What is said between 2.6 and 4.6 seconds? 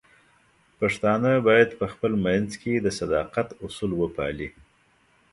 کې د صداقت اصول وپالي.